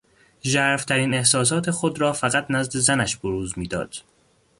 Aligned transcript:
ژرفترین 0.43 1.13
احساسات 1.13 1.71
خود 1.71 2.01
را 2.01 2.13
فقط 2.13 2.45
نزد 2.49 2.77
زنش 2.77 3.15
بروز 3.17 3.57
میداد. 3.57 3.93